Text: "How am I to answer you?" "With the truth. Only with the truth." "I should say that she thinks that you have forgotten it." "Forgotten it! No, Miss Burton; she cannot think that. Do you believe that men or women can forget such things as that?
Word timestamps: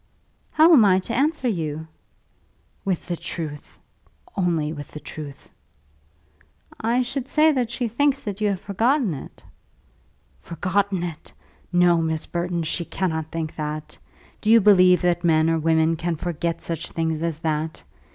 "How 0.49 0.73
am 0.73 0.83
I 0.83 0.97
to 0.97 1.15
answer 1.15 1.47
you?" 1.47 1.85
"With 2.83 3.05
the 3.07 3.15
truth. 3.15 3.77
Only 4.35 4.73
with 4.73 4.87
the 4.87 4.99
truth." 4.99 5.47
"I 6.79 7.03
should 7.03 7.27
say 7.27 7.51
that 7.51 7.69
she 7.69 7.87
thinks 7.87 8.21
that 8.21 8.41
you 8.41 8.47
have 8.49 8.59
forgotten 8.59 9.13
it." 9.13 9.43
"Forgotten 10.39 11.03
it! 11.03 11.31
No, 11.71 12.01
Miss 12.01 12.25
Burton; 12.25 12.63
she 12.63 12.83
cannot 12.83 13.27
think 13.27 13.55
that. 13.57 13.95
Do 14.41 14.49
you 14.49 14.59
believe 14.59 15.03
that 15.03 15.23
men 15.23 15.51
or 15.51 15.59
women 15.59 15.95
can 15.95 16.15
forget 16.15 16.61
such 16.61 16.89
things 16.89 17.21
as 17.21 17.37
that? 17.37 17.83